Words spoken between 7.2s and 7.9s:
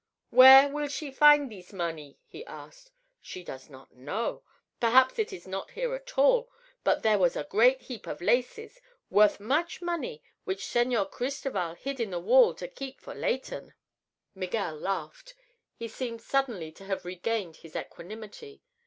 a great